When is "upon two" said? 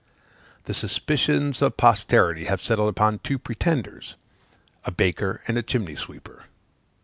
2.89-3.37